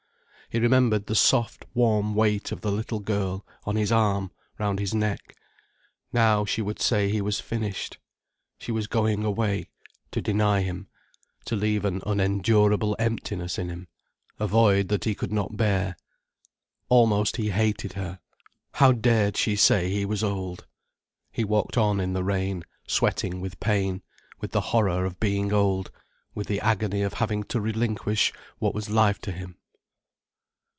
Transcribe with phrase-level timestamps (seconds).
[0.53, 4.93] He remembered the soft, warm weight of the little girl on his arm, round his
[4.93, 5.33] neck.
[6.11, 7.99] Now she would say he was finished.
[8.57, 9.69] She was going away,
[10.11, 10.89] to deny him,
[11.45, 13.87] to leave an unendurable emptiness in him,
[14.41, 15.95] a void that he could not bear.
[16.89, 18.19] Almost he hated her.
[18.73, 20.67] How dared she say he was old.
[21.31, 24.01] He walked on in the rain, sweating with pain,
[24.41, 25.91] with the horror of being old,
[26.35, 29.55] with the agony of having to relinquish what was life to him.